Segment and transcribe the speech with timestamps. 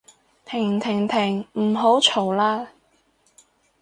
[0.45, 2.69] 停停停唔好嘈喇